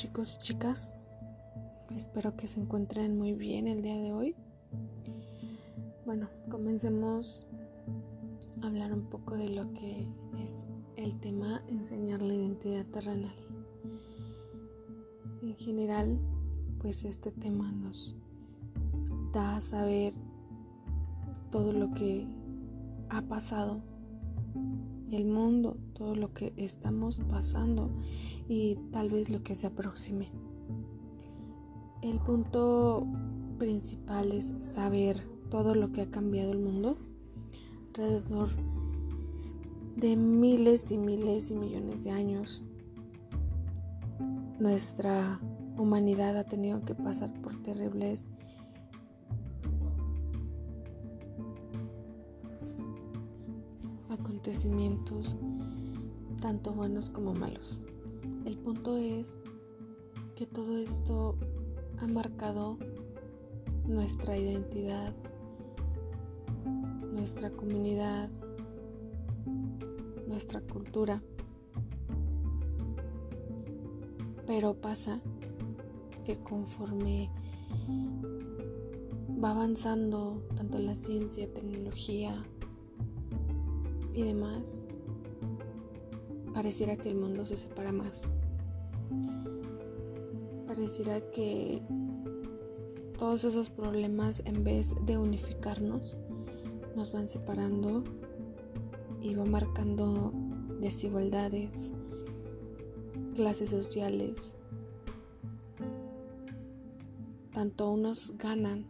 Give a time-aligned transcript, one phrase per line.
[0.00, 0.94] chicos y chicas,
[1.94, 4.34] espero que se encuentren muy bien el día de hoy.
[6.06, 7.46] Bueno, comencemos
[8.62, 10.08] a hablar un poco de lo que
[10.42, 10.64] es
[10.96, 13.34] el tema enseñar la identidad terrenal.
[15.42, 16.18] En general,
[16.80, 18.16] pues este tema nos
[19.34, 20.14] da a saber
[21.50, 22.26] todo lo que
[23.10, 23.82] ha pasado
[25.12, 27.90] el mundo, todo lo que estamos pasando
[28.48, 30.30] y tal vez lo que se aproxime.
[32.00, 33.06] El punto
[33.58, 36.96] principal es saber todo lo que ha cambiado el mundo
[37.88, 38.48] alrededor
[39.94, 42.64] de miles y miles y millones de años.
[44.58, 45.38] Nuestra
[45.76, 48.24] humanidad ha tenido que pasar por terribles
[54.08, 55.36] acontecimientos,
[56.40, 57.80] tanto buenos como malos.
[58.44, 59.36] El punto es
[60.34, 61.36] que todo esto
[61.98, 62.78] ha marcado
[63.86, 65.14] nuestra identidad,
[67.12, 68.30] nuestra comunidad,
[70.26, 71.22] nuestra cultura.
[74.46, 75.20] Pero pasa
[76.24, 77.30] que conforme
[79.42, 82.44] va avanzando tanto la ciencia, tecnología,
[84.14, 84.82] y demás,
[86.52, 88.28] pareciera que el mundo se separa más.
[90.66, 91.82] Pareciera que
[93.18, 96.16] todos esos problemas, en vez de unificarnos,
[96.96, 98.02] nos van separando
[99.20, 100.32] y van marcando
[100.80, 101.92] desigualdades,
[103.34, 104.56] clases sociales.
[107.52, 108.86] Tanto unos ganan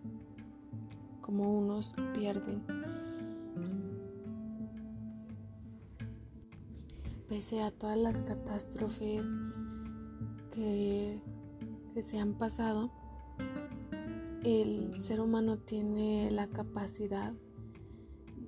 [1.21, 2.80] como unos pierden.
[7.31, 9.29] Pese a todas las catástrofes
[10.51, 11.23] que,
[12.01, 12.91] se han pasado,
[14.43, 17.33] el ser humano tiene la capacidad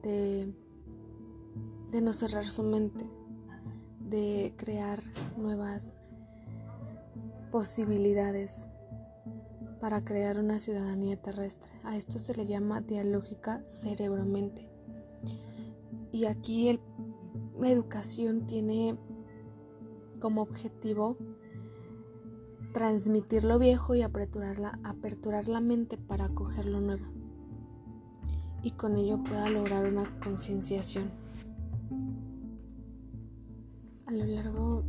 [0.03, 0.53] de,
[1.93, 3.09] de no cerrar su mente,
[4.01, 4.99] de crear
[5.37, 5.95] nuevas
[7.53, 8.67] posibilidades
[9.81, 11.71] para crear una ciudadanía terrestre.
[11.85, 14.69] A esto se le llama dialógica cerebro-mente.
[16.11, 16.81] Y aquí el
[17.63, 18.99] la educación tiene
[20.21, 21.17] como objetivo
[22.73, 27.05] transmitir lo viejo y aperturar la, mente para acoger lo nuevo
[28.63, 31.11] y con ello pueda lograr una concienciación.
[34.07, 34.85] A lo largo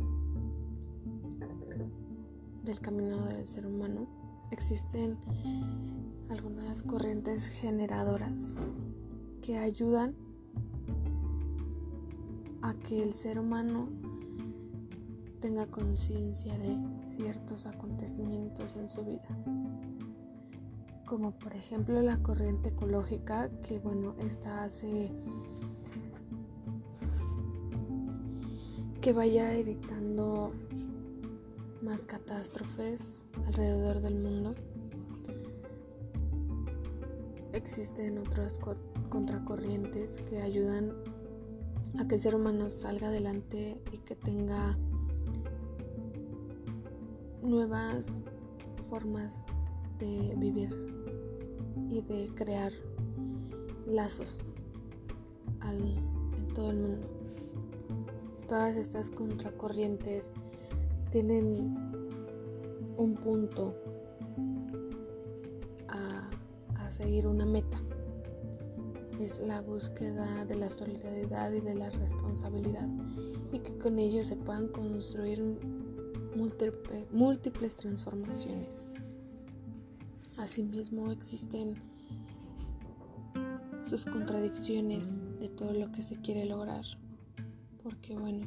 [2.64, 4.06] del camino del ser humano
[4.50, 5.18] existen
[6.28, 8.54] algunas corrientes generadoras
[9.42, 10.23] que ayudan
[12.64, 13.90] a que el ser humano
[15.40, 19.28] tenga conciencia de ciertos acontecimientos en su vida.
[21.04, 25.12] Como por ejemplo la corriente ecológica, que bueno, esta hace
[29.02, 30.54] que vaya evitando
[31.82, 34.54] más catástrofes alrededor del mundo.
[37.52, 38.58] Existen otras
[39.10, 40.94] contracorrientes que ayudan
[41.98, 44.76] a que el ser humano salga adelante y que tenga
[47.42, 48.24] nuevas
[48.88, 49.46] formas
[49.98, 50.70] de vivir
[51.88, 52.72] y de crear
[53.86, 54.44] lazos
[55.62, 57.08] en todo el mundo.
[58.48, 60.30] Todas estas contracorrientes
[61.10, 61.74] tienen
[62.96, 63.74] un punto
[65.88, 66.30] a,
[66.76, 67.83] a seguir una meta
[69.24, 72.86] es la búsqueda de la solidaridad y de la responsabilidad
[73.52, 75.40] y que con ello se puedan construir
[77.10, 78.86] múltiples transformaciones.
[80.36, 81.74] Asimismo existen
[83.82, 86.84] sus contradicciones de todo lo que se quiere lograr,
[87.82, 88.46] porque bueno,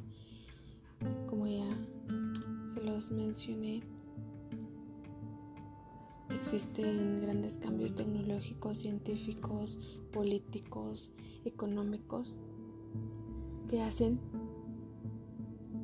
[1.27, 1.68] como ya
[2.69, 3.81] se los mencioné,
[6.38, 9.79] Existen grandes cambios tecnológicos, científicos,
[10.17, 11.11] políticos,
[11.45, 12.39] económicos
[13.69, 14.19] que hacen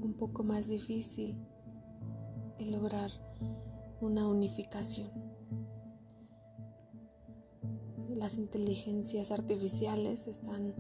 [0.02, 1.38] un poco más difícil
[2.58, 3.12] el lograr
[4.02, 5.12] una unificación.
[8.10, 10.74] Las inteligencias artificiales están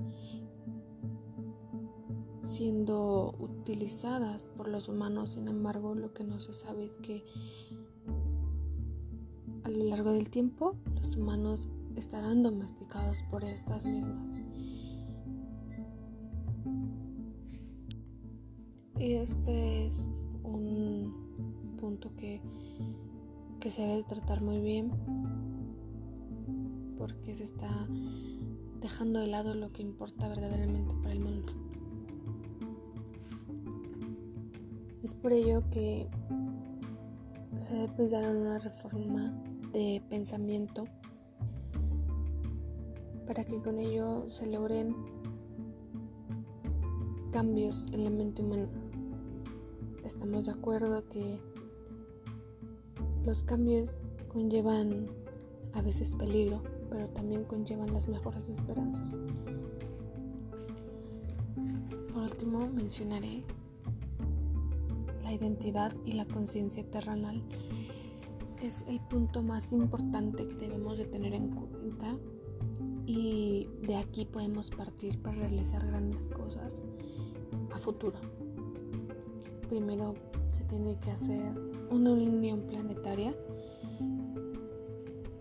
[2.41, 7.23] siendo utilizadas por los humanos, sin embargo lo que no se sabe es que
[9.63, 14.33] a lo largo del tiempo, los humanos estarán domesticados por estas mismas.
[18.99, 20.09] Este es
[20.43, 21.23] un punto
[21.83, 22.39] punto que,
[23.59, 24.89] que se debe tratar muy bien
[26.97, 27.69] porque se está
[28.79, 31.51] dejando de lado lo que importa verdaderamente para el mundo.
[35.03, 36.07] Es por ello que
[37.57, 39.33] se debe pensar en una reforma
[39.73, 40.85] de pensamiento
[43.25, 44.95] para que con ello se logren
[47.31, 48.69] cambios en la mente humana.
[50.03, 51.39] Estamos de acuerdo que
[53.25, 55.07] los cambios conllevan
[55.73, 59.17] a veces peligro, pero también conllevan las mejores esperanzas.
[62.13, 63.43] Por último, mencionaré
[65.23, 67.41] la identidad y la conciencia terrenal.
[68.61, 72.17] Es el punto más importante que debemos de tener en cuenta
[73.05, 76.81] y de aquí podemos partir para realizar grandes cosas
[77.73, 78.17] a futuro.
[79.69, 80.13] Primero
[80.51, 81.53] se tiene que hacer
[81.89, 83.35] una unión planetaria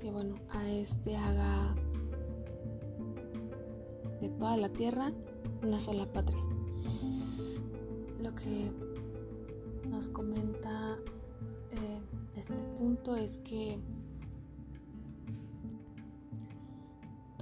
[0.01, 1.75] que bueno, a este haga
[4.21, 5.13] de toda la Tierra
[5.63, 6.43] una sola patria.
[8.21, 8.73] Lo que
[9.89, 10.99] nos comenta
[11.71, 12.01] eh,
[12.37, 13.79] este punto es que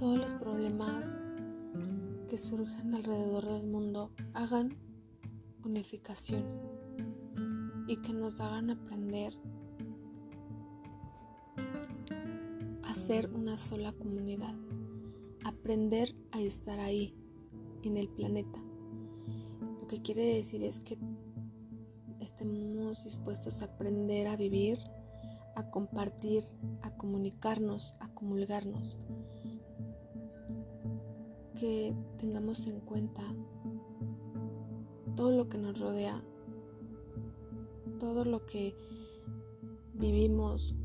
[0.01, 1.19] todos los problemas
[2.27, 4.75] que surjan alrededor del mundo hagan
[5.63, 6.43] unificación
[7.85, 9.37] y que nos hagan aprender
[12.81, 14.55] a ser una sola comunidad,
[15.45, 17.13] aprender a estar ahí,
[17.83, 18.59] en el planeta.
[19.81, 20.97] Lo que quiere decir es que
[22.19, 24.79] estemos dispuestos a aprender a vivir,
[25.55, 26.43] a compartir,
[26.81, 28.97] a comunicarnos, a comulgarnos
[31.61, 33.21] que tengamos en cuenta
[35.15, 36.23] todo lo que nos rodea,
[37.99, 38.75] todo lo que
[39.93, 40.75] vivimos,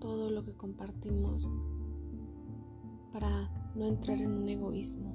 [0.00, 1.46] todo lo que compartimos,
[3.12, 5.14] para no entrar en un egoísmo,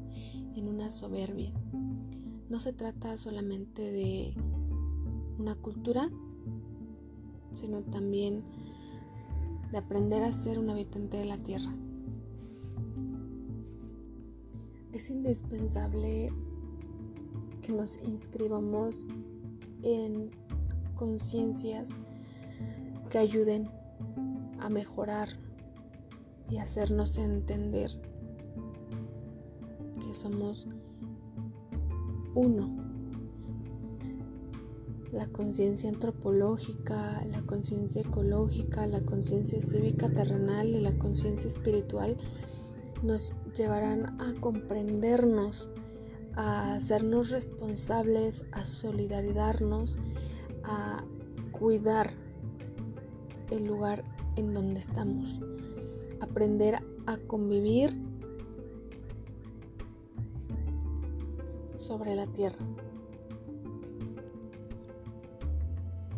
[0.56, 1.52] en una soberbia.
[2.48, 4.36] No se trata solamente de
[5.40, 6.12] una cultura,
[7.52, 8.44] sino también
[9.72, 11.74] de aprender a ser un habitante de la tierra.
[14.94, 16.32] Es indispensable
[17.62, 19.08] que nos inscribamos
[19.84, 20.32] en
[20.96, 21.90] conciencias
[23.10, 23.70] que ayuden
[24.60, 25.30] a mejorar
[26.50, 27.92] y hacernos entender
[30.06, 30.68] que somos
[32.36, 32.86] uno.
[35.12, 42.18] La conciencia antropológica, la conciencia ecológica, la conciencia cívica terrenal y la conciencia espiritual
[43.04, 45.70] nos llevarán a comprendernos,
[46.36, 49.98] a hacernos responsables, a solidarizarnos,
[50.64, 51.04] a
[51.52, 52.12] cuidar
[53.52, 54.04] el lugar
[54.36, 55.40] en donde estamos,
[56.20, 57.92] aprender a convivir
[61.78, 62.66] sobre la tierra.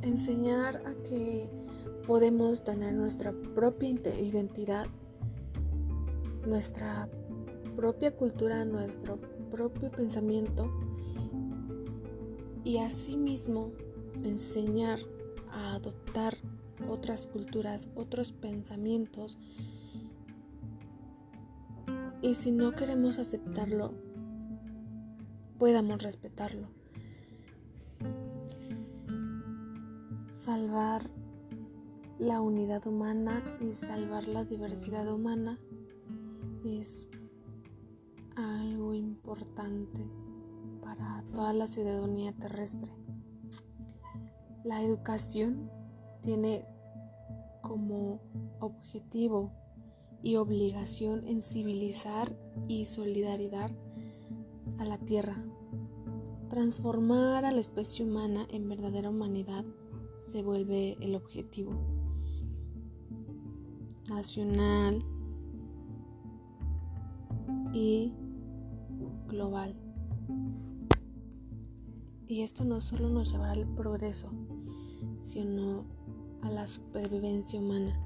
[0.01, 1.49] Enseñar a que
[2.07, 4.87] podemos tener nuestra propia identidad
[6.45, 7.09] nuestra
[7.75, 9.19] propia cultura, nuestro
[9.49, 10.69] propio pensamiento
[12.63, 13.71] y asimismo
[14.23, 14.99] enseñar
[15.51, 16.37] a adoptar
[16.89, 19.37] otras culturas, otros pensamientos.
[22.21, 23.93] Y si no queremos aceptarlo,
[25.57, 26.67] podamos respetarlo.
[30.25, 31.09] Salvar
[32.17, 35.57] la unidad humana y salvar la diversidad humana
[36.63, 37.09] es
[38.35, 40.07] algo importante
[40.81, 42.91] para toda la ciudadanía terrestre.
[44.63, 45.69] La educación
[46.21, 46.67] tiene
[47.61, 48.19] como
[48.59, 49.51] objetivo
[50.21, 52.35] y obligación en civilizar
[52.67, 53.71] y solidaridad
[54.77, 55.43] a la tierra.
[56.49, 59.63] Transformar a la especie humana en verdadera humanidad
[60.19, 61.71] se vuelve el objetivo
[64.09, 65.03] nacional,
[67.73, 68.13] y
[69.27, 69.75] global.
[72.27, 74.29] Y esto no solo nos llevará al progreso,
[75.17, 75.85] sino
[76.41, 77.99] a la supervivencia humana.